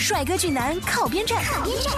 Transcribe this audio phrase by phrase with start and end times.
[0.00, 1.44] 帅哥俊男靠边站，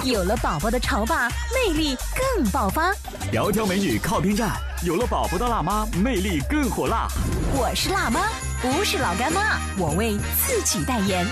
[0.04, 1.96] 有了宝宝的潮爸魅力
[2.34, 2.92] 更爆发。
[3.32, 7.06] 窈窕美女靠边站，有了宝宝的辣妈魅力更火辣。
[7.54, 8.28] 我是辣妈，
[8.60, 11.24] 不是老干妈，我为自己代言。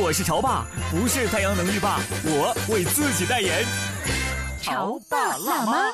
[0.00, 3.64] 我是潮爸，不是太阳能浴霸，我为自己代言。
[4.62, 5.92] 潮爸辣妈。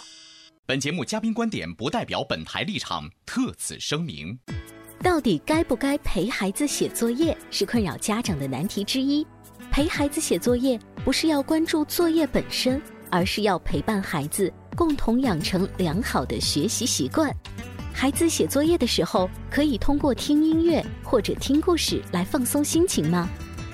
[0.67, 4.39] 本节目嘉宾观点不代表本台立场，特此声明。
[5.03, 9.27] 到底该不该陪孩子写作业，是困扰家长的难题之一。
[9.79, 17.33] 陪孩子写作业，不是要关注作业本身，而是要陪伴孩子共同养成良好的学习习惯。
[17.93, 23.29] 孩子写作业的时候，可以通过听音乐或者听故事来放松心情吗？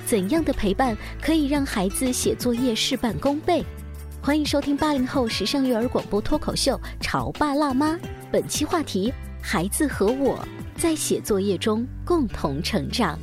[0.04, 3.64] 怎样的陪伴可以让孩子写作业事半功倍？
[4.20, 7.94] 欢迎收听八零后时尚育儿广播脱口秀《潮爸辣妈》，
[8.30, 10.46] 本期话题：孩子和我
[10.76, 13.18] 在写作业中共同成长。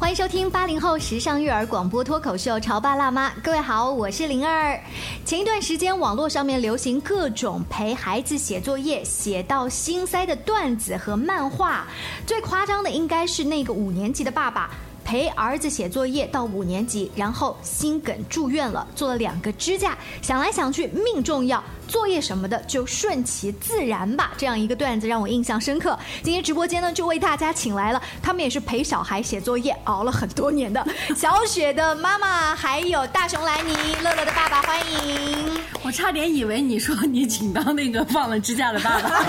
[0.00, 4.80] 欢迎收听八零后时尚育儿广播脱口秀《潮爸辣妈》，各位好，我是灵儿。
[5.26, 11.86] 前一段时间，网络上面流行各种陪孩子写作业写到心塞的段子和漫画，
[12.26, 14.70] 最夸张的应该是那个五年级的爸爸。
[15.04, 19.98] 陪儿子写作业到五年级，然后心梗住院了，做了两个支架。
[20.22, 24.30] 想来想去，命重要，作业什么的就顺其自然吧。
[24.36, 25.98] 这样一个段子让我印象深刻。
[26.22, 35.60] 今天直播间呢，就为大家请来了，他们也是陪小孩写作业熬了很多年的小雪的妈妈，还有大熊莱尼乐乐的爸爸，欢迎。
[35.82, 39.24] 我差点以为你说你请到那个放了支架的爸爸，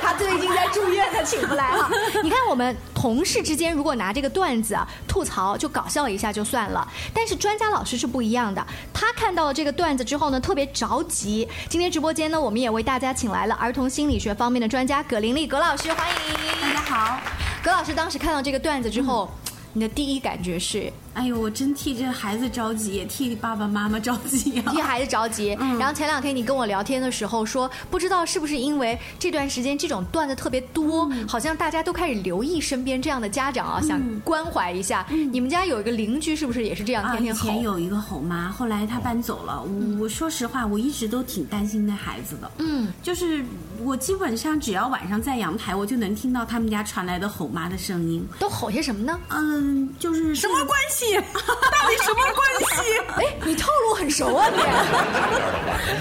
[0.00, 1.88] 他最近在住院，他请不来了。
[2.24, 4.88] 你看我们同事之间，如果拿这个段子啊。
[5.12, 8.66] 吐槽就搞笑一下就算了，但是专家老师是不一样的。
[8.94, 11.46] 他看到了这个段子之后呢，特别着急。
[11.68, 16.16] 今天直播间呢，我们也为大家请来了儿童心理学方面的专家葛玲丽葛老师，欢迎
[16.60, 17.20] 大家好。
[17.62, 19.30] 葛老师当时看到这个段子之后，
[19.72, 20.92] 你的第一感觉是？
[21.14, 24.72] 哎呦，我真替这孩子着急，也替爸爸妈妈着急啊！
[24.72, 25.56] 替孩子着急。
[25.78, 35.06] 然后前两天你跟我聊天的时候说，不知道是不是因为这段时间这种段子特别多，好像大家都开始留意身边这样的家长啊，想关怀一下。
[35.30, 37.46] 你们家有一个邻居是不是也是这样天天吼？
[37.46, 39.62] 以前有一个吼妈，后来她搬走了。
[40.00, 42.50] 我说实话，我一直都挺担心那孩子的。
[42.58, 43.44] 嗯，就是
[43.84, 48.26] 我基本上只要晚上在阳台，我就能听到他们家传来的吼妈的声音。
[48.38, 49.18] 都吼些什么呢？
[49.28, 51.01] 嗯，就是什么关系？
[51.22, 52.40] 到底什么关
[52.70, 52.82] 系？
[53.16, 54.46] 哎，你套路很熟啊！
[54.48, 54.56] 你。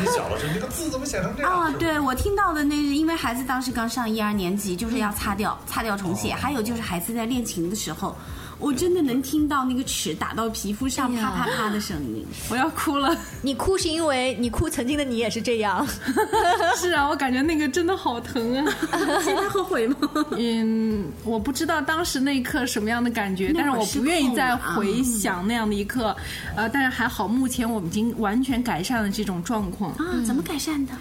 [0.01, 1.51] 你小的时候，那个字怎么写成这样？
[1.51, 6.33] 啊，对我听到的那是因为孩子当时刚上一二年级，就是要擦掉、擦掉重写。
[6.33, 8.15] 还有就是孩子在练琴的时候。
[8.61, 13.17] 我真的能听到那个尺打到皮肤上啪啪啪的声音，我要哭了。
[13.41, 15.85] 你哭是因为你哭，曾经的你也是这样。
[16.77, 18.73] 是啊，我感觉那个真的好疼啊。
[19.25, 19.97] 现在后悔吗？
[20.37, 26.15] 嗯，我不知道当时那一刻什么样的感觉，但是我不愿意再回想那样的一刻。
[26.55, 29.91] 呃，但是还好，目前我们已经完全改善了这种状况。
[29.93, 30.93] 啊，怎么改善的？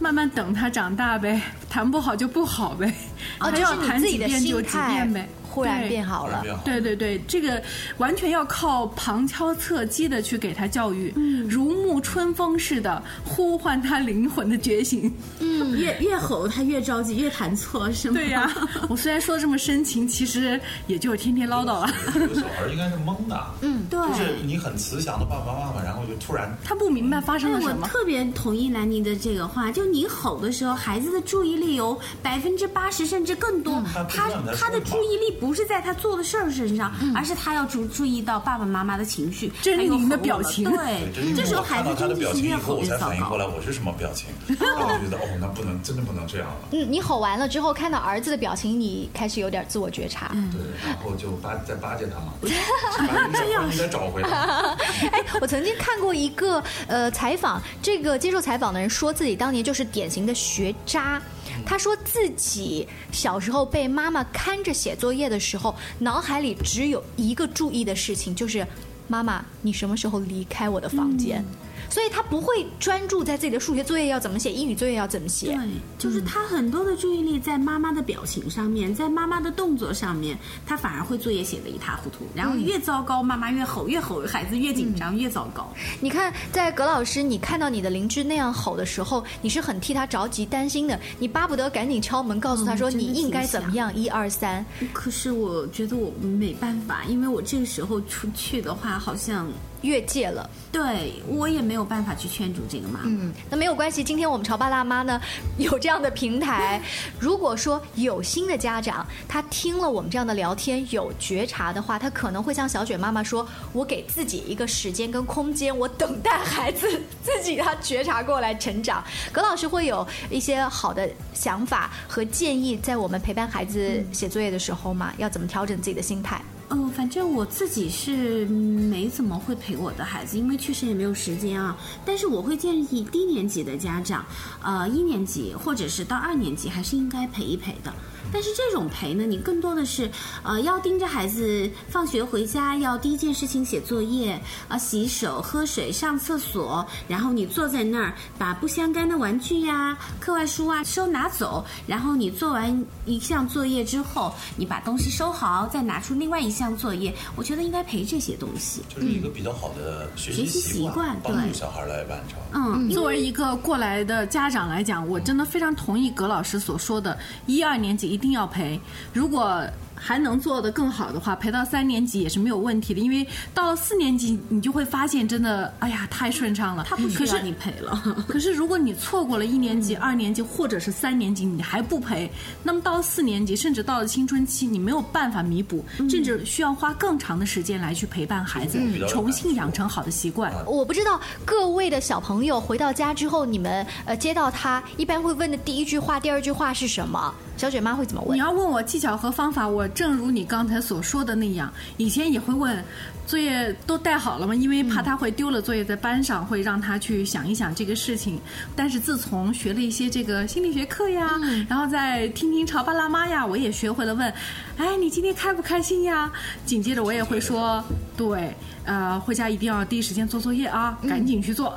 [0.00, 1.40] 慢慢等他长大呗，
[1.70, 2.92] 谈不好就不好呗。
[3.38, 5.28] 哦，就是你自己的心态呗。
[5.54, 7.62] 忽然变好了，对对对，这个
[7.98, 11.14] 完全要靠旁敲侧击的去给他教育，
[11.48, 15.12] 如沐春风似的呼唤他灵魂的觉醒。
[15.38, 18.16] 嗯， 越越吼他越着急，越弹错是吗？
[18.16, 18.52] 对呀，
[18.90, 21.88] 我虽然说这么深情，其实也就是天天唠叨了。
[22.16, 27.82] 有小孩应该是懵的，嗯，对，就是你很慈祥的爸爸妈妈，然后就突然他不明白发生了什么。
[27.82, 35.24] 我特别同意兰妮的这个话，就你吼的时候，孩子的注意力有百分之八十甚至更多，他他的注意力。
[35.43, 40.64] 不是在他做的事儿身上，而是他要注注意到爸爸妈妈的情绪，这是你们的表情。
[40.70, 44.28] 对，这时候孩子他的表情以后，我才反应过来我是什么表情。
[44.48, 46.68] 我觉得哦，那不能，真的不能这样了。
[46.70, 50.28] 嗯，你吼完了之后，看到儿子的表情，你开始有点自我觉察。
[50.52, 52.32] 对，然后就巴再巴结他嘛，
[53.34, 54.28] 这样应该找回来。
[55.10, 61.20] 哎，我曾经看过一个呃采访，这个接受采访的人说自己当年就是典型的学渣。
[61.66, 68.66] 他说自己小时候被妈妈看着写作业的时候，脑海里只有一个注意的事情，就是
[69.08, 71.44] 妈妈，你什么时候离开我的房间？
[71.90, 75.54] 所以他不会专注在自己的数学作业要怎么写，英语作业要怎么写。
[75.54, 75.56] 对，
[75.98, 82.24] 就是他很多的注意力在妈妈的表情上面，在妈妈的动作上面，他反而会作业写得一塌糊涂。
[82.34, 85.72] 然后越糟糕，妈妈越吼，越吼，孩子越紧张，越糟糕。
[86.00, 94.64] 你看，在葛老师，你看到你的邻居那样吼的时候，你是很替他着急、担心的，你巴不得赶紧敲门告诉他说你应该怎么样，一二三。
[94.92, 99.46] 可是我觉得我没办法，因为我这个时候出去的话，好像。
[99.84, 103.04] 越界了，对我也没有办法去劝阻这个妈妈。
[103.04, 105.20] 嗯，那没有关系，今天我们潮爸辣妈呢
[105.58, 106.82] 有这样的平台。
[107.20, 116.88] 如果说有心的家长，他听了我们这样的聊天有觉察的话，他可能会像小雪妈妈说：“我给自己一个时间跟空间，我等待孩子
[117.22, 126.40] 自己他觉察过来成长。”葛老师会有一些好的想法和建议，在我们陪伴孩子写作业的时候嘛，要怎么调整自己的心态？
[126.70, 131.76] 嗯，反正我自己是没怎么会陪我的孩子，因为确实也没有时间啊。
[132.04, 134.24] 但是我会建议低年级的家长，
[134.62, 137.92] 呃，一年级或者是到二年级，还是应该陪一陪的。
[138.32, 140.10] 但是这种陪呢，你更多的是，
[140.42, 157.14] 呃，要盯着孩子放学回家，要第一件事情写作业，啊，洗手、喝水、上厕所，然后你坐在那儿，把不相干的玩具呀、课外书啊收拿走，然后你做完一项作业之后，你把东西收好，再拿出另外一项作业。
[157.36, 162.38] 我觉得应该陪这些东西，就是一个比较好的学习习惯，帮助小孩来完成。
[162.52, 168.24] 嗯，作为一个过来的家长来讲，我真的非常同意葛老师所说的，一二年级一。
[168.24, 168.80] 定要陪，
[169.12, 169.62] 如果。
[169.96, 173.00] 还能做得更好的话，陪到三年级也是没有问题的。
[173.00, 176.84] 因为到了四年级，你就会发现真的，哎呀，太顺畅了。
[176.86, 178.02] 他不需要你陪了。
[178.28, 182.30] 可是如果你错过了一年级、二年级或者是三年级，你还不陪，
[182.62, 188.78] 那么到了四年级，甚至到了青春期，你没有办法弥补，甚至需要花更长的时间来去陪伴孩子，
[189.08, 190.52] 重新养成好的习惯。
[190.66, 197.34] 我不知道各位的小朋友回到家之后，你们呃接到他一般会问的第一句话、第二句话是什么？
[197.56, 198.36] 小卷妈会怎么问？
[198.36, 202.82] 你要问我技巧和方法，我正如你刚才所说的那样，以前也会问，
[203.26, 204.54] 作业都带好了吗？
[204.54, 208.40] 因为怕他会丢了作业在班上，会让他去想一想这个事情。
[208.74, 211.30] 但是自从学了一些这个心理学课呀，
[211.68, 214.32] 然后再听听潮爸辣妈呀，我也学会了问，
[214.76, 216.30] 哎，你今天开不开心呀？
[216.66, 217.82] 紧接着我也会说，
[218.16, 218.54] 对，
[218.84, 221.72] 呃，回家一定要第一时间做作业啊，赶紧去做。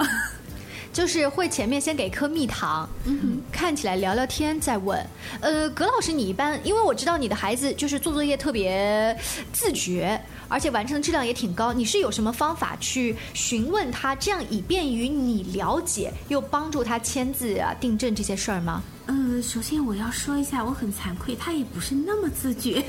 [0.97, 4.99] 就是会前面先给颗蜜糖，嗯，看起来聊聊天再问。
[5.41, 9.15] 呃，葛老师，你一般，因为我知道你的孩子就是做作业特别
[9.53, 11.71] 自觉，而且完成的质量也挺高。
[11.71, 18.81] 你是有什么方法去询问他，这样以便于你了解，又帮助他签字啊、订正这些事儿吗？
[19.07, 22.83] 嗯，首先我要说一下，我很惭愧，他也不是那么自觉。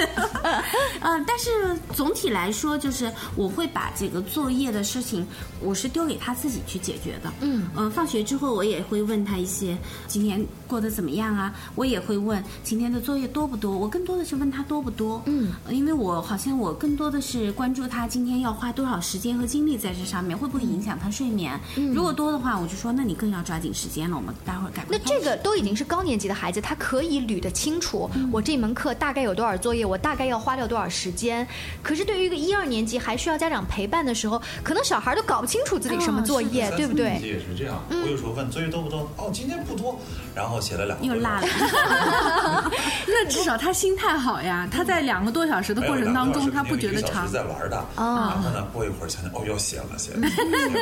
[1.00, 5.24] 嗯，但是总体来说，就是我会把这个作业的事情，
[5.60, 7.32] 我是丢给他自己去解决的。
[7.40, 9.78] 嗯，呃，放学之后我也会问他一些
[10.08, 15.22] 今天过得怎么样啊，我也会问今天的作业多不多，我更多的是问他多不多。
[15.26, 21.58] 嗯，因为我好像我更多的是关注他今天要花多少时间和精力在这上面，会不会影响他睡眠。
[21.94, 24.98] 如果多的话，我就说那你更要抓紧时间了，我们待会儿赶快。
[24.98, 26.02] 那这个都已经是高。
[26.07, 31.46] 年级的孩子，他可以捋得清楚，我这门课大概有多少作业，我大概要花掉多少时间。
[31.82, 37.18] 可是对于一个一二年级还需要家长陪伴的时候，可能小孩都搞不清楚自己什么作业，对不对？
[37.22, 37.82] 也是这样。
[37.90, 39.98] 我有时候问作业多不多，哦，今天不多，
[40.34, 41.42] 然后写了两个，又落了。
[43.06, 47.26] 那至少他心态好呀，他在两个多小时的过程当中，他不觉得长。
[47.30, 50.20] 在玩的，然后呢，过一会儿想想，哦，又写了写，了，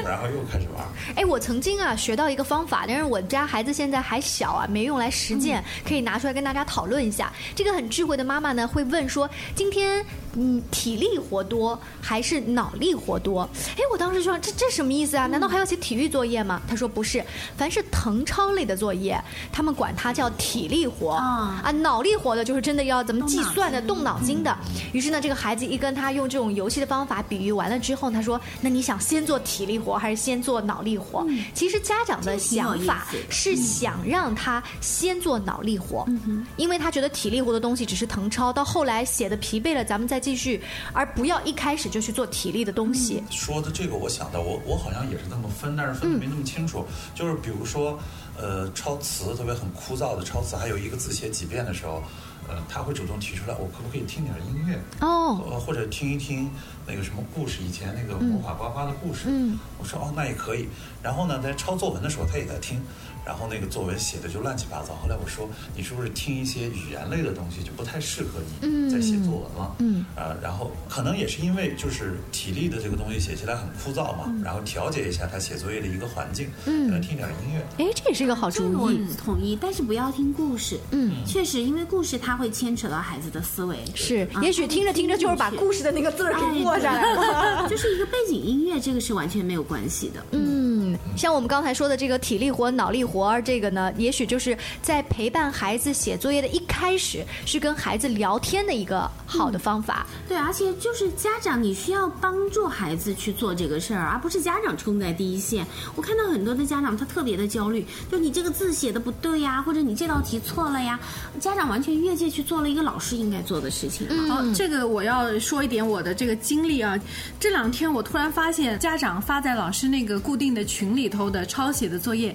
[0.04, 0.86] 然后又开始玩。
[1.16, 5.10] 哎，我曾经啊学到一个方法，但是我家孩子现在还小啊，没用来。
[5.16, 7.32] 实践可以拿出来跟大家讨论一下。
[7.54, 10.04] 这个很智慧的妈妈呢，会问说：今天
[10.34, 13.48] 嗯体力活多还是脑力活多？
[13.76, 15.26] 哎，我当时说这这什么意思啊？
[15.26, 16.60] 难道还要写体育作业吗？
[16.68, 17.24] 他说不是，
[17.56, 19.18] 凡是誊抄类的作业，
[19.50, 24.54] 他们管它叫体力活啊啊，脑力活的就是真的要怎么计算的、动脑筋的。
[24.92, 31.26] 于是呢，这个孩子一跟他用这种游戏的方法比喻完了之后，他说：那你想先做体力活还是先做脑力活？
[31.54, 35.05] 其实家长的想法是想让他先。
[35.06, 40.60] 先做脑力活，嗯因为他觉得体力活的东西只是誊抄，到后来写的疲惫了，咱们再继续，
[40.92, 43.22] 而不要一开始就去做体力的东西。
[43.30, 46.84] 说的这个，我想到我我好像也是那么分，但是分的没那么清楚。
[47.14, 47.98] 就是比如说，
[48.36, 52.02] 呃，抄词特别很枯燥的抄词，还有一个字写几遍的时候，
[52.48, 54.78] 呃，他会主动提出来，我可不可以听点音乐？
[55.00, 56.50] 哦，呃，或者听一听
[56.86, 59.24] 那个什么故事，以前那个魔法呱呱的故事。
[59.26, 60.68] 嗯，我说哦，那也可以。
[61.02, 62.80] 然后呢，在抄作文的时候，他也在听。
[63.24, 64.94] 然后那个作文写的就乱七八糟。
[65.02, 69.74] 后来我说，你是不是听一些语言类的东西就不太适合你在写作文了？
[69.80, 77.84] 嗯，啊，然后可能也是因为就是体力的这个东西写起来很枯燥嘛，然后调节一下他写作业的一个环境，嗯，听点音乐。
[77.84, 79.04] 哎，这也是一个好主意。
[79.18, 80.78] 统一，但是不要听故事。
[80.92, 83.76] 嗯，确实，因为故事它会牵扯到孩子的思维。
[83.96, 87.66] 是，也许听着听着就是把故事的那个字儿给过下来了。
[87.70, 90.24] 就是一个背景音乐，这个是完全没有关系的。
[90.32, 90.75] 嗯，
[91.16, 100.06] 像我们刚才说的这个体力活、脑力活，这个呢，也许就是在陪伴孩子写作业的一开始，是跟孩子聊天的一个好的方法。
[100.28, 105.66] 对，而且就是家长，你需要帮助孩子去做这个事儿，而不是家长冲在第一线。
[105.94, 110.98] 我看到很多的家长，他特别的焦虑，就你这个字写的不对呀，或者你这道题错了呀，
[111.40, 114.06] 家长完全越界去做了一个老师应该做的事情。
[114.28, 116.98] 好，这个我要说一点我的这个经历啊，
[117.40, 122.32] 这两天我突然发现家长发在老师那个固定的群群里头的抄写的作业，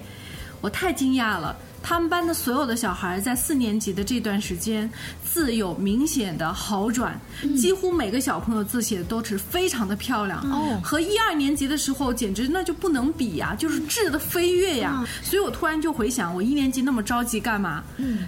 [0.59, 1.55] 我太惊讶了。
[1.83, 4.89] 他们班的所有的小孩在四年级的这段时间，
[5.23, 7.19] 字有明显的好转，
[7.57, 10.41] 几乎每个小朋友字写的都是非常的漂亮，
[10.81, 15.05] 和一二年级的时候简直那就不能比呀，就是质的飞跃呀。
[15.21, 17.83] 所以我突然就回想，我一年级那么着急干嘛？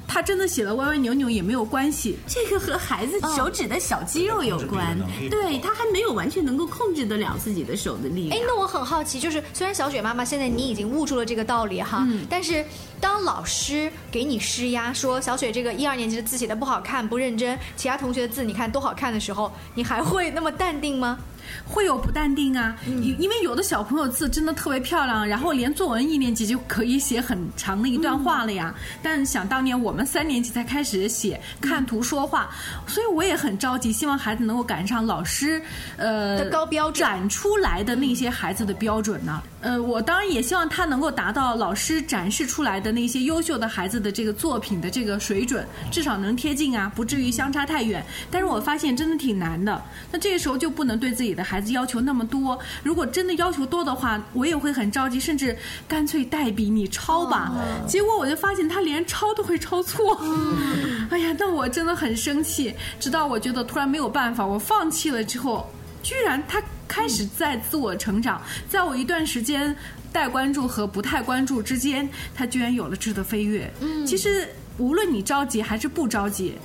[0.08, 4.98] 他真的写的歪歪扭扭也没有关系，这个和孩子手指的小肌肉有关，
[5.30, 8.38] 对他还没有完全能够控制得了自己的手的力量。
[8.38, 12.66] 哎，那我很好奇，就是虽然小雪妈妈现在你已经悟出了这个道理哈，但是
[13.04, 21.18] 当老老师给你施压，说小雪这个一二年级的字写的不好看，不认真，其他同学的字你看多好看的时候，你还会那么淡定吗？
[21.66, 28.74] 会有不淡定啊，因因为有的小朋友字真的特别漂亮，然后连作文一年级就可以写很长的一段话了呀。
[29.02, 32.50] 但想当年我们三年级才开始写看图说话，
[32.88, 35.62] 所以我也很着急，希望孩子能够赶上老师
[35.98, 39.42] 呃的高标准展出来的那些孩子的标准呢。
[39.64, 48.06] 呃，我当然也希望他能够达到老师展示出来的那些优秀的孩子的这个作品的这个水准，至少能贴近啊，不至于相差太远。
[48.32, 51.34] 但是我发现真的挺难的，那这个时候就不能对自己。
[51.34, 57.54] 的孩子要求那么多，如果真的要求多的话，我也会很着急，甚至干脆代笔你抄吧。
[57.88, 60.22] 结果我就发现他连抄都会抄错，
[61.10, 62.72] 哎呀，那我真的很生气。
[63.00, 65.68] 直到我觉得突然没有办法，我放弃了之后，
[66.04, 69.76] 居然他开始在自我成长，在我一段时间
[70.12, 73.72] 带关注和不太关注之间，他居然有了质的飞跃。
[73.80, 74.48] 嗯，其实
[74.78, 76.56] 无论你着急还是不着急。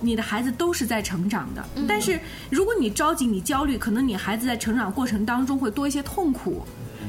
[0.00, 6.62] 你的孩子都是在成长的，但是如果你着急、你焦虑，可能你孩子在成长过程当中会多一些痛苦。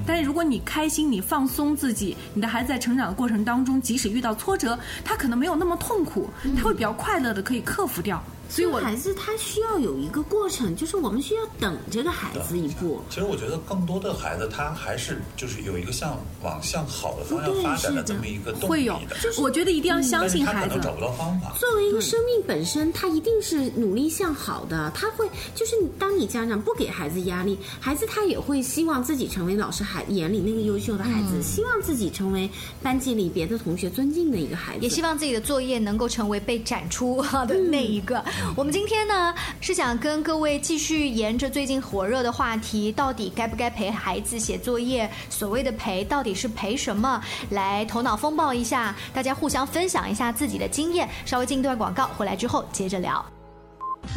[0.08, 8.24] 但是如果你开心、你放松自己，你的孩子在成长的过程当中，即使遇到挫折，他可能没有那么痛苦，他会比较快乐的可以克服掉。
[8.50, 13.02] 所以孩子他需要有一个过程，就是我们需要等这个孩子一步。
[13.10, 19.18] 其实我觉得更多的孩子他还是就是有一个向往向好的方向发展的这么一个动力的。
[19.22, 20.76] 就是我觉得一定要相信孩子。
[20.86, 21.54] 找不到方法。
[21.60, 24.92] 作为一个生命本身，他一定是努力向好的。
[24.94, 32.50] 他会就是当你家长不给孩子压力，孩子他也会希望自己成为老师孩眼里那个优秀的孩子，希望自己成为
[32.84, 38.24] 班级里别的同学尊敬的一个孩子，也希望自己的作业能够成为被展出的那一个。
[38.56, 45.10] 我们今天呢是想跟各位继续沿着最近火热的话题，到底该不该陪孩子写作业？
[45.30, 47.22] 所谓的陪，到底是陪什么？
[47.52, 51.10] 来头脑风暴一下，大家互相分享一下自己的经验。
[51.26, 53.24] 稍微进一段广告，回来之后接着聊。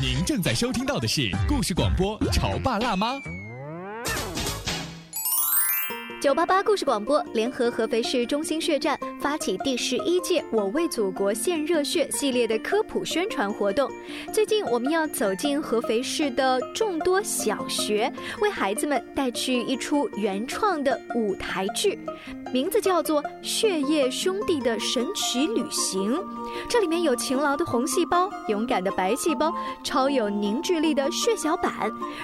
[0.00, 3.14] 您正在收听到的是故事广播《潮爸辣妈》。
[6.20, 13.88] 九八八故事广播联合合肥市中心血站发起第十一届“我为祖国献热血”系列的科普宣传活动。
[14.32, 21.96] 最近，我们要走进合肥市的众多小学，为孩子们带去一出原创的舞台剧，
[22.52, 26.16] 名字叫做《血液兄弟的神奇旅行》。
[26.68, 31.72] 这里面有勤劳的红细胞、勇敢的白细胞、超有凝聚力的血小板。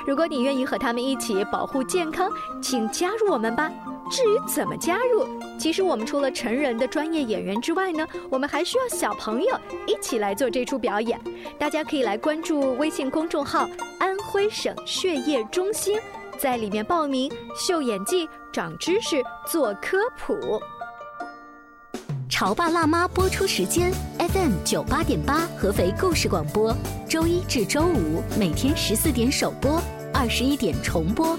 [0.05, 2.29] 如果你愿意和他们一起保护健康，
[2.61, 3.71] 请加入我们吧。
[4.11, 5.27] 至于怎么加入，
[5.59, 11.19] 其实我们除了成人的专业演员之外呢，我们还需要小朋友一起来做这出表演。
[11.59, 15.99] 大家可以来关注微信公众号“安徽省血液中心”，
[16.39, 20.61] 在里面报名秀演技、长知识、做科普。
[22.29, 26.77] 潮爸辣妈播出时间：FM 九八点八，合肥故事广播，
[27.09, 29.81] 周一至周五每天十四点首播，
[30.13, 31.39] 二十一点重播。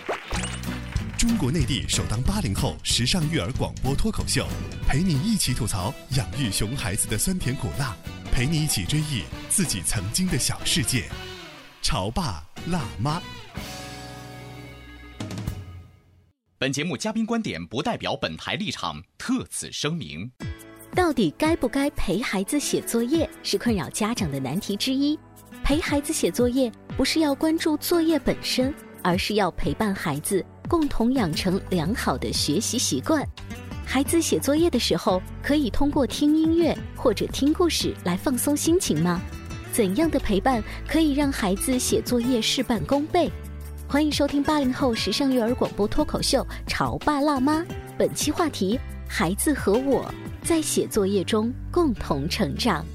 [1.21, 4.47] 中国内地首档八零后时尚育儿广播脱口秀，
[4.87, 7.95] 陪你一起吐槽养育熊孩子的酸甜苦辣，
[8.31, 11.07] 陪你一起追忆自己曾经的小世界。
[11.83, 13.21] 潮爸辣妈。
[16.57, 20.31] 本节目嘉宾观点不代表本台立场，特此声明。
[20.95, 25.19] 到底该不该陪孩子写作业，是困扰家长的难题之一。
[25.63, 28.73] 陪孩子写作业，不是要关注作业本身，
[29.03, 30.43] 而是要陪伴孩子。
[30.67, 33.27] 共同养成良好的学习习惯。
[33.85, 39.21] 孩子写作业的时候，可以通过听音乐或者听故事来放松心情吗？
[39.73, 43.31] 怎样的陪伴可以让孩子写作业事半功倍？
[43.87, 47.59] 欢迎收听八零后时尚育儿广播脱口秀《潮爸辣妈》，
[47.97, 50.09] 本期话题：孩子和我
[50.41, 52.85] 在写作业中共同成长。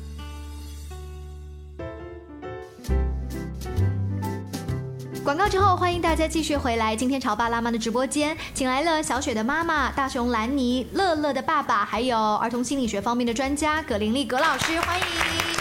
[5.26, 6.94] 广告之后，欢迎大家继续回来。
[6.94, 15.55] 今天潮爸辣妈的直播间，请来了小雪的妈妈大熊兰尼、乐乐的爸爸，还有儿童心理学方面的专家葛玲丽葛老师，欢迎。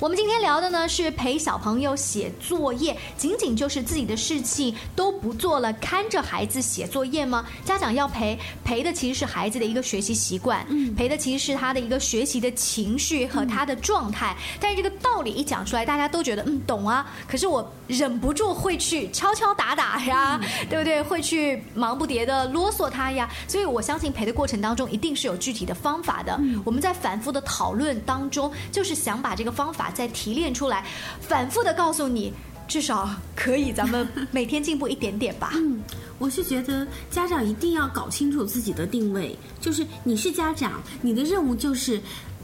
[0.00, 7.44] 我们今天聊的呢是陪小朋友写作业，仅仅就是自己的事情都不做了，看着孩子写作业吗？
[7.66, 14.34] 家长要陪陪的其实是孩子的一个学习习惯，嗯陪的其实是他的一个学习的情绪和他的状态。
[14.58, 20.40] 但是这个道理一讲出来，大家都觉得嗯懂啊，可是我忍不住会去敲敲打打呀，
[20.70, 21.02] 对不对？
[21.02, 23.28] 会去忙不迭的啰嗦他呀。
[23.46, 26.40] 所以我相信陪的过程当中一定是有具体的方法的。
[26.64, 29.89] 我们在反复的讨论当中，就是想把这个方法。
[29.90, 30.84] 再提炼出来，
[31.20, 32.32] 反复的告诉你，
[32.68, 35.52] 至少可以咱们 每天进步一点点吧。
[35.54, 35.82] 嗯，
[36.18, 42.00] 我是觉得家长一定要搞清楚自己的定位，就是你是家长，你的任务就是。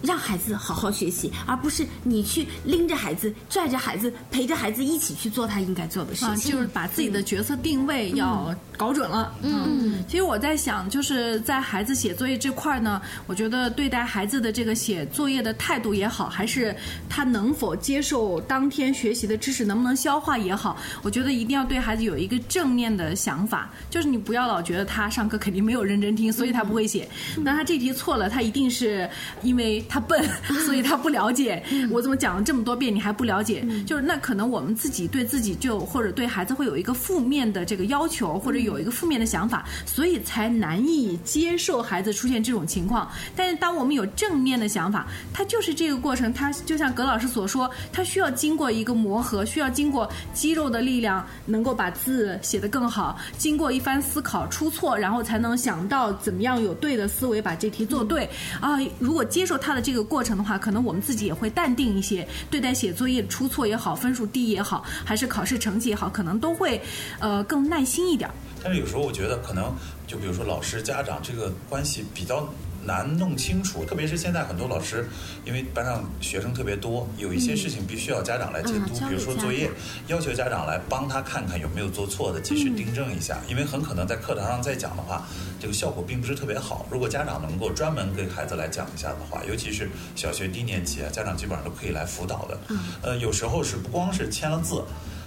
[0.06, 6.52] 让孩子好好学习，而不是你去拎着孩子、拽着孩子、陪着孩子一起去做他应该做的事情。
[6.52, 9.34] 就是把自己的角色定位要搞准了。
[9.42, 16.74] 嗯，其实我在想，就是在孩子写作业这块呢，我觉得对待孩子的这个写作业的态度也好，还是
[17.08, 23.70] 他能否接受当天学习的知识，能不能消化也好，我觉得一定要对孩子有一个正面的想法。
[23.90, 27.08] 就是你不要老觉得他上课肯定没有认真听，所以他不会写。
[27.36, 29.08] 那他这题错了，他一定是
[29.42, 29.84] 因为。
[29.88, 30.28] 他笨，
[30.64, 31.62] 所以他不了解。
[31.90, 33.66] 我怎么讲了这么多遍，你还不了解？
[33.86, 43.08] 就是那可能我们自己对自己就或者对孩子会有一个负面的这个要求，或者有一个负面的想法，所以才难以接受孩子出现这种情况。
[43.36, 58.28] 但是当我们有正面的想法，他就是这个过程，他就像葛老师所说，他需要经过一个磨合，需要经过肌肉的力量，能够把字写得更好，经过一番思考出错，然后才能想到怎么样有对的思维把这题做对
[58.60, 58.78] 啊。
[58.98, 59.75] 如果接受他。
[59.80, 66.80] 这个过程的话，可能我们自己也会淡定一些，对待写作业出错也好，分数低也好，还是考试成绩也好，可能都会，
[67.18, 68.30] 呃，更耐心一点。
[68.62, 69.74] 但是有时候我觉得，可能
[70.06, 72.48] 就比如说老师、家长这个关系比较。
[72.86, 75.08] 难弄清楚，特别是现在很多老师，
[75.44, 79.70] 因为班上学生特别多，有一些事情必须要家长来监督，比如说作业，
[80.06, 83.38] 要求家长来帮他看看有没有做错的，及时订正一下。
[83.48, 85.26] 因为很可能在课堂上再讲的话，
[85.60, 86.86] 这个效果并不是特别好。
[86.90, 92.58] 如果家长能够专门给孩子来讲一下的话，尤其是小学低年级啊，家长基本上都可以来辅导的。
[93.02, 94.84] 呃，有时候是不光是签了字。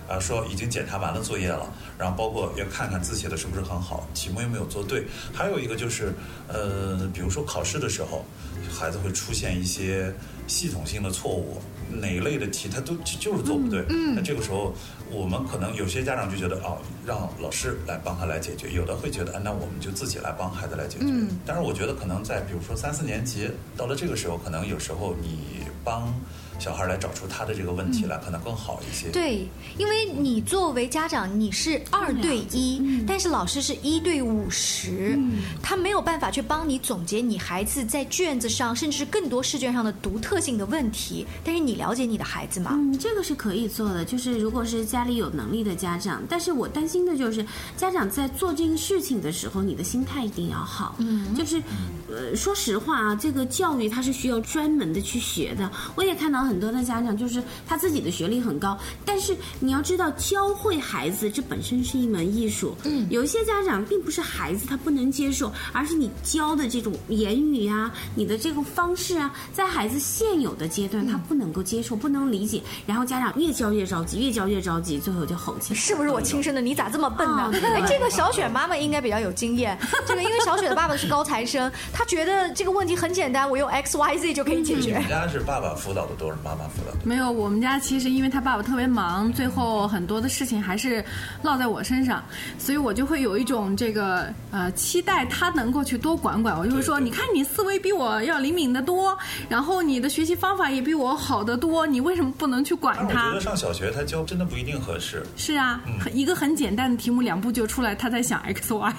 [0.09, 5.05] 啊，说已经检查完了作业了，然后包括要看看字写的是不是很好，题目有没有做对。
[5.31, 6.11] 还有一个就是，
[6.47, 8.25] 呃，比如说考试的时候，
[8.71, 10.11] 孩子会出现一些
[10.47, 13.85] 系统性的错误，哪一类的题他都就是做不对。
[13.89, 14.15] 嗯。
[14.15, 14.73] 那这个时候，
[15.11, 21.05] 我们可能有些家长就觉得，哦，让老师来帮他来解决；有的会觉得，啊，那我们就自己来帮孩子来解决。
[21.07, 21.39] 嗯。
[21.45, 26.13] 但是我觉得，可能在比如说三四年级到了这个时候，可能有时候你帮。
[26.59, 29.09] 小孩来找出他的这个问题来，可能更好一些。
[29.11, 35.17] 对，因为你作为家长，你是二对一，但是老师是一对五十，
[35.63, 41.25] 他没有办法去帮你总结你孩子在卷子上，甚至是更多试卷上的独特性的问题。
[41.45, 42.71] 但是你了解你的孩子吗？
[42.73, 46.23] 嗯，这个是可以做的，就是如果是家里有能力的家长。
[46.27, 47.45] 但是我担心的就是
[47.77, 50.95] 家长在做这个事情的时候，你的心态一定要好。
[50.97, 51.61] 嗯，就是，
[52.09, 55.71] 呃，说实话啊，这个教育它是需要专门的去学的。
[55.95, 56.39] 我也看到。
[56.49, 62.73] 很多的家长就是他自己的学历很高，但是你要知道教会孩子这本身是一门艺术。
[62.85, 75.79] 嗯，有一些家长并不是孩子他不能接受，而是你教的这种言语啊，你的这个方式啊，在孩子现有的阶段他不能够接受，不能理解，然后家长越教越着急，越教越着急，最后就吼起来。
[75.79, 76.61] 是不是我亲生的？
[76.61, 77.51] 你咋这么笨呢？
[77.75, 79.77] 哎，这个小雪妈妈应该比较有经验。
[80.07, 84.93] 这个因为小雪的爸爸是高材生， 他觉得这个问题很简单，我用 X Y Z 就可以解决。
[84.93, 86.37] 人家是爸爸辅导的多是？
[86.43, 86.99] 妈妈辅导的？
[87.03, 91.03] 没有，我们家其实因为他爸爸特别忙，最后很多的事情还是
[91.43, 92.23] 落在我身上，
[92.57, 96.57] 所以我就会有一种这个呃期待他能够去多管管。
[96.57, 99.17] 我就会说，你看你思维比我要灵敏的多，
[99.49, 103.25] 然后你的学习方法也比我好得多，你为什么不能去管他？
[103.27, 105.25] 我觉得上小学他教真的不一定合适。
[105.35, 105.81] 是啊，
[106.13, 108.93] 一个很简单的题目，两步就出来，他在想 x y。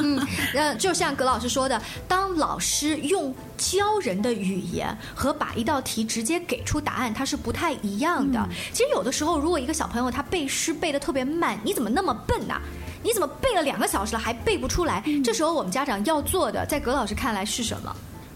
[0.00, 8.48] 嗯，呃，就像葛老师说的，当老师用教人的语言和把一道题直接给出答案，它是不太一样的。
[8.72, 12.60] 其实有的时候，如果一个小朋友他背诗背的特别慢，你怎么那么笨呐、
[13.02, 15.02] 你怎么背了两个小时了还背不出来？
[15.22, 17.94] 这时候我们家长要做的，在葛老师看来是什么？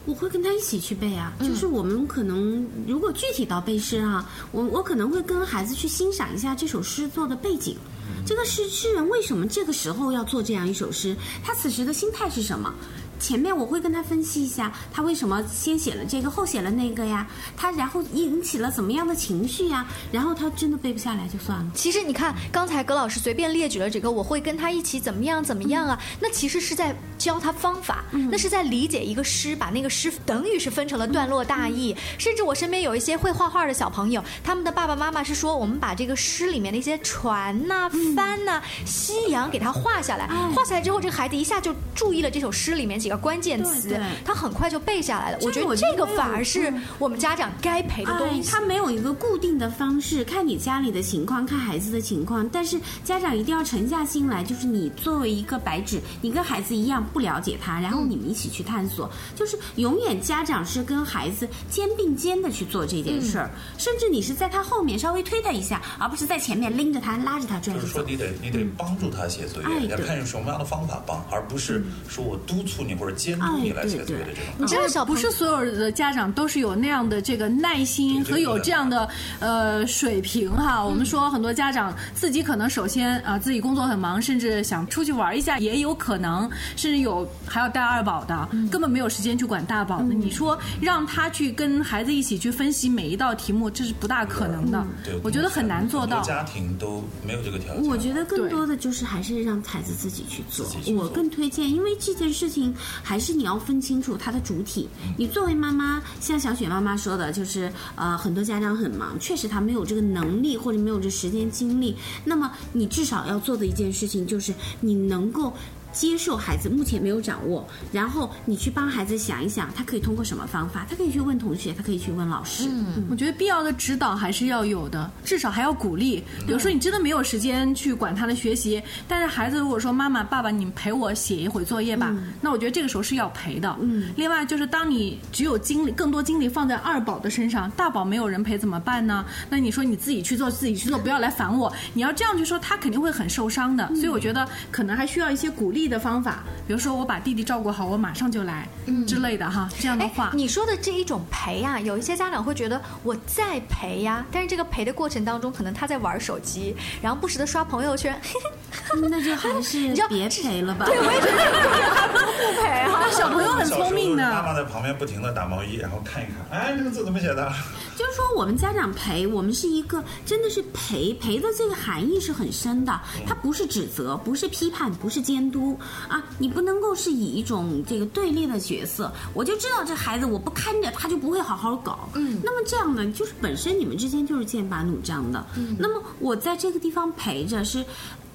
[0.09, 7.77] 我会跟他一起去背啊，就是我们可能如果具体到背诗哈、我我可能会跟孩子去欣赏一下这首诗作的背景，
[8.25, 12.73] 这个诗诗人为什么这个时候要做这样一首诗，他此时的心态是什么？
[13.19, 17.27] 前面我会跟他分析一下，他为什么先写了这个后写了那个呀？
[17.57, 19.87] 他然后引起了怎么样的情绪呀？
[20.13, 21.71] 然后他真的背不下来就算了。
[21.75, 25.99] 其实你看，刚才葛老师随便列举了几个，我会跟他一起怎么样怎么样啊？
[26.21, 31.95] 那其实是在教他方法，那是在理解一个诗，把那个诗等于是分成了段落大意。
[32.19, 45.39] 甚至我身边有一些会画画的小朋友，他们的爸爸妈妈是说，我们把这个诗里面的一些船呐、帆呐、夕阳给他画下来，画下来之后，这个孩子一下就注意了这首诗里面几个关键词对对，他很快就背下来了。
[45.43, 48.51] 我觉得这个反而是嗯我们家长该陪的东哎，西。
[48.51, 52.49] 他没有一个固定的方式，看你家里的情况，看孩子的情况。
[52.51, 67.87] 但是家长一定要沉下心来，就是你作为一个白纸，你跟孩子一样不了解他，然后你们一起去探索，就是永远家长是跟孩子肩并肩的去做这件事儿，甚至你是在他后面稍微推他一下，而不是在前面拎着他拉着他拽着走。
[67.87, 74.45] 就是说，你得你得帮助他写作业，要看用什么样的方法帮，而不是说我督促你或者监督你来写作业的这种。
[74.59, 79.09] 你知道小不是所有的家长都是有那样的这个耐心和有这样的
[79.41, 80.85] 呃水平哈。
[80.85, 90.15] 我们说很多家长自己可能首先啊、自己工作很忙，甚至想出去玩一下也有可能，甚至有还要带二宝的，根本没有时间去管大宝的。
[90.15, 94.85] 你说让他去跟孩子一起去分析每一道题目，这是不大可能的。
[95.05, 96.21] 对，我觉得很难做到。
[96.23, 97.85] 家庭都没有这个条件。
[97.85, 100.43] 我觉得更多的就是还是让孩子自己去。
[100.49, 104.89] 做我更推荐，因为这件事情还是你要分清楚它的主体。
[105.17, 111.97] 你作为妈妈，像小雪妈妈说的，就是呃，很多家长很忙，确实他没有这个能力或者没有这时间精力。
[112.25, 115.53] 那么你至少要做的一件事情就是你能够。
[115.93, 120.87] 接受孩子目前没有掌握，然后你去帮孩子想一想，他可以通过什么方法？
[120.89, 122.69] 他可以去问同学，他可以去问老师。
[122.69, 126.23] 嗯我觉得必要的指导还是要有的，至少还要鼓励。
[126.47, 133.77] 比如说你真的没有时间去管他的学习，但是孩子如果说妈妈、爸爸，你们陪我写一会作业吧，那我觉得这个时候是要陪的。
[133.81, 139.25] 嗯另外就是当你只有精力更多精力放在二宝的身上，大宝没有人陪怎么办呢？
[139.49, 141.73] 那你说你自己去做，自己去做，不要来烦我。
[141.95, 143.87] 你要这样去说，他肯定会很受伤的。
[143.95, 148.67] 所以我觉得可能还需要一些鼓励的方法，比如说我把弟弟照顾好，我马上就来、
[149.07, 150.31] 之类的哈，这样的哎话，。
[150.35, 158.19] 你说的这一种陪啊，有一些家长会觉得我在陪呀，但是这个陪的过程当中，可能他在玩手机，然后不时的刷朋友圈，
[159.11, 160.87] 那就还是知道别陪了吧。
[160.87, 163.11] 对，我也觉得还不如不陪哈。
[163.11, 167.53] 小朋友很聪明的，妈妈在旁边不停的打毛衣，然后看一看，哎，这个字怎么写的？
[167.97, 175.68] 就是说，我们家长陪，我们是一个真的是陪陪的这个含义是很深的，它不是指责，不是批判，不是监督
[176.09, 187.85] 啊，你不能够是以一种这个对立的角色，我就知道这孩子我不看着他就不会好好搞，嗯，那么这样呢，就是本身你们之间就是剑拔弩张的，嗯，那么我在这个地方陪着是。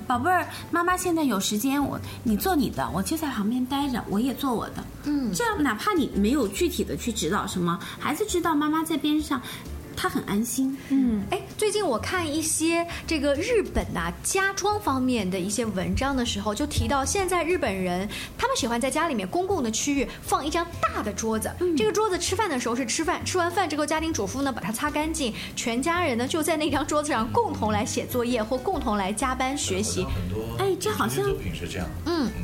[0.05, 4.83] 宝贝儿，妈妈现在有时间，我你做你的，我就在旁边待着，我也做我的。
[5.05, 9.41] 嗯，这样哪怕你没有具体的去指导什么，孩子知道妈妈在边上，
[9.95, 10.77] 他很安心。
[10.89, 30.05] 嗯，哎，最近我看一些这个日本呐、家装方面的一些文章的时候，就提到现在日本人他们喜欢在家里面公共的区域放一张大的桌子，这个桌子吃饭的时候是吃饭，吃完饭之后家庭主妇呢把它擦干净，全家人呢就在那张桌子上共同来写作业或共同来加班学习
[30.73, 31.87] 哎这好像作品是这样，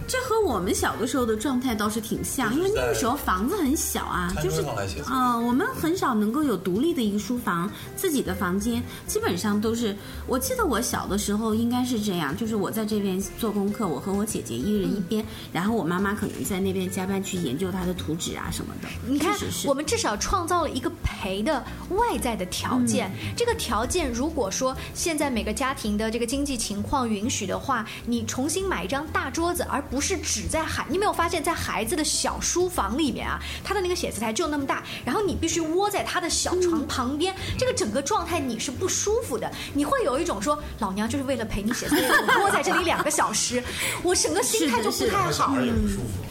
[0.08, 9.96] 这和我们小的时候的状态倒是挺像，因为那个时候房子很小啊，就是桌上来写作业啊、我们很少能够有独立的一个书房，自己的房间，基本上都是。
[10.28, 18.88] 我记得我小的时候应该是这样，就是我在这边做功课，我和我姐姐一人一边，然后我妈妈可能在那边加班去研究她的图纸啊什么的。
[19.08, 23.10] 你看我们至少创造了一个陪的外在的条件。
[23.24, 30.86] 嗯这个条件，如果说现在每个家庭的这个经济情况允许的话，你重新买一张大桌子，而不是只在孩。
[30.90, 43.64] 你没有发现，在孩子的小书房里面啊，他的那个写字台就那么大，然后你必须窝在他的小床旁边，这个整个状态你是不舒服的，你会有一种说老娘就是为了陪你写作业，我窝在这里两个小时，
[44.04, 45.54] 我整个心态就不太好。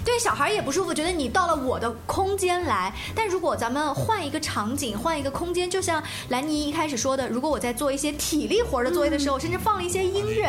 [0.05, 2.91] 对小孩也不舒服，觉得你到了我的空间来。
[3.15, 10.45] 但如果咱们换一个场景，换一个空间，就像兰妮一开始说的，如果我在做一些体力活的作业的时候，甚至放了一些音乐，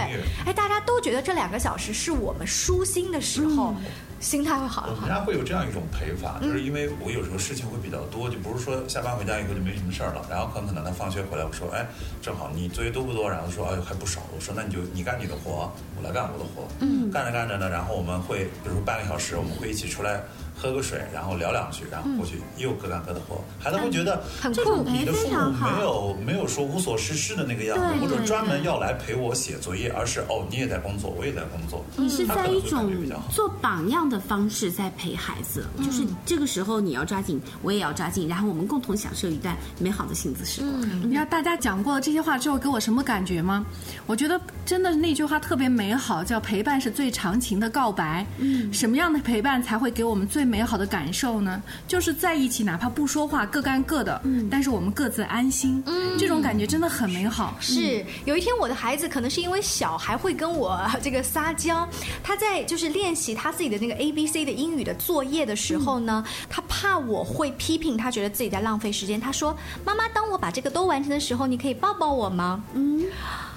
[0.45, 3.75] 哎，大家都觉得这两个小时是我们舒心的时候。
[4.19, 11.87] 心态会好我们家会有这样一种陪法，就是因为我有时候事情会比较多，就不是说下班回家以后就没什么事儿了，然后很可能他放学回来，我说，哎，
[12.21, 13.29] 正好你作业多不多？
[13.29, 14.19] 然后说，哎呦还不少。
[14.35, 16.67] 我说那你就你干你的活，我来干我的活。
[16.81, 20.21] 嗯，干着干着呢，然后我们会，比如说半个小时，我们会一起出来。
[20.61, 23.41] 喝个水，然后聊两句，然后过去又各干各的活。
[23.57, 31.85] 孩子会觉得很酷，你的父母没有没有说无所事事的那个样子，或者专门要来陪我写作业，而是哦，你也在工作，我也在工作。
[31.95, 32.91] 你是在一种
[33.31, 40.81] 做榜样的方式在陪孩子，就是这个时候你要抓紧，我也要抓紧，然后我们共同享受一段美好的亲子时光。
[41.01, 43.65] 你知道大家讲过这些话之后给我什么感觉吗？
[44.07, 48.25] 我觉得真的那句话特别美好，叫陪伴是最长情的告白。
[48.39, 50.48] 嗯，什么样的陪伴才会给我们最？
[50.49, 57.55] 美好的感受呢，就是在一起，哪怕不说话，各干各的，嗯，但是我们各自安心，嗯，这种感觉真的很美好。
[57.59, 61.87] 是，有一天我的孩子可能是因为小，还会跟我 这个撒娇，
[62.23, 73.05] 他在就是练习他自己的那个 A B C 的英语的作业的时候呢，他怕我会批评他，觉得自己在浪费时间，他说：“妈妈，当我把这个都完成的时候，你可以抱抱我吗？”嗯，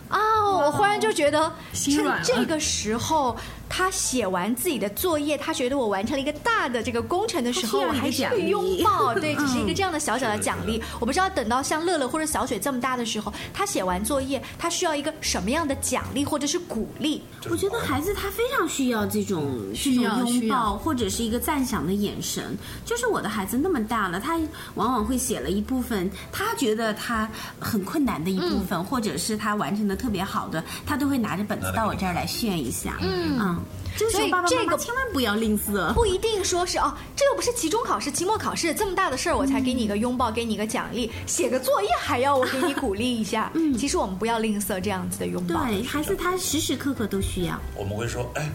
[0.09, 3.37] 啊，我忽然就觉得，趁这个时候。
[3.75, 10.83] 他写完自己的作业，他觉得我完成了一个大的这个工程的时候，我还是会拥抱，对， 只是一个这样的小小的奖励。
[11.01, 17.23] 我不知道等到像乐乐或者小雪这么大的时候，他写完作业，他需要一个什么样的奖励或者是鼓励？
[17.49, 19.43] 我觉得孩子他非常需要这种
[19.75, 22.55] 这种拥抱或者是一个赞赏的眼神。
[22.85, 24.39] 就是我的孩子那么大了，他
[24.75, 27.27] 往往会写了一部分他觉得他
[27.59, 32.99] 很困难的一部分，或者是他完成的特别好的，他都会拿着本子到我这儿来炫一下。
[33.01, 33.62] 嗯。
[33.97, 43.51] 所以这个千万不要吝啬，不一定说是哦，这又不是期中考试、期末考试这么大的事儿，我才给你一个拥抱，给你一个奖励，写个作业还要我给你鼓励一下。
[43.55, 47.61] 嗯，其实我们不要吝啬这样子的拥抱，对，孩子他时时刻刻都需要。
[47.77, 48.51] 我们会说，哎，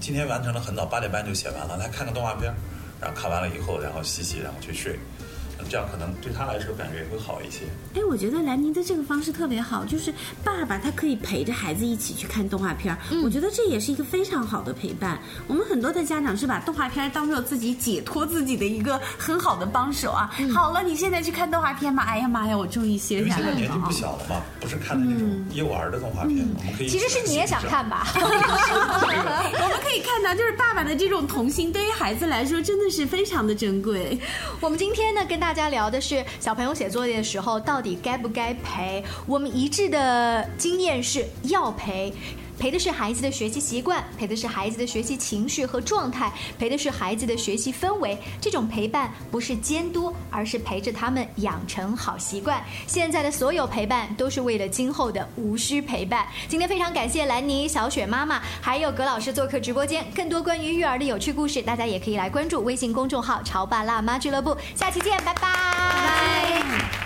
[0.00, 2.52] 今天完成了很早，八点半就写完了，来看个动画片，
[3.00, 4.98] 然后看完了以后，然后洗洗，然后去睡。
[5.68, 7.60] 这样可能对他来说感觉也会好一些。
[7.94, 10.12] 哎，我觉得兰妮的这个方式特别好，就是
[10.44, 15.18] 爸爸他可以陪着孩子一起去看动画片嗯、我觉得这也是一个非常好的陪伴。
[15.46, 20.30] 我们很多的家长是把动画片当做自己解脱自己的一个很好的帮手啊。
[20.54, 22.04] 好了，你现在去看动画片吧。
[22.04, 23.44] 哎呀妈呀，我终于歇下来了。
[23.46, 26.88] 现在年纪不小了嘛，不是看的那种幼儿的动画片，我们可以。
[26.88, 28.06] 其实是你也想看吧？
[28.16, 34.18] 我们可以看到，就是爸爸的这种童心，对于孩子来说真的是非常的珍贵。
[34.60, 39.02] 我们今天呢，跟大大大家聊的是小朋友写作业的时候到底该不该陪？
[39.26, 42.12] 我们一致的经验是要陪。
[42.58, 48.16] 陪的是孩子的学习习惯，陪的是孩子的学习情绪和状态，陪的是孩子的学习氛围。
[48.40, 52.62] 这种陪伴不是监督，而是陪着他们养成好习惯。
[52.86, 56.26] 现在的所有陪伴都是为了今后的无需陪伴。
[56.48, 60.04] 今天非常感谢兰妮、小雪妈妈还有葛老师做客直播间。
[60.14, 64.56] 更多关于育儿的有趣故事，大家也可以来关注微信公众号“潮爸辣妈俱乐部”。
[64.74, 67.05] 下期见，拜拜。